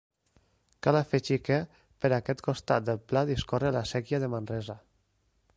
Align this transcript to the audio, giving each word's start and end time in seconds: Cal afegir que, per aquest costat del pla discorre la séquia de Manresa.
Cal 0.85 0.97
afegir 0.99 1.37
que, 1.49 1.59
per 2.05 2.11
aquest 2.17 2.43
costat 2.49 2.89
del 2.89 3.01
pla 3.13 3.25
discorre 3.33 3.73
la 3.79 3.87
séquia 3.95 4.25
de 4.25 4.35
Manresa. 4.37 4.81